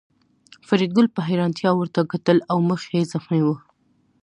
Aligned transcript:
فریدګل 0.67 1.07
په 1.15 1.21
حیرانتیا 1.27 1.71
ورته 1.75 1.99
کتل 2.11 2.37
او 2.51 2.57
مخ 2.69 2.81
یې 2.95 3.01
زخمي 3.13 3.41
و 3.43 3.47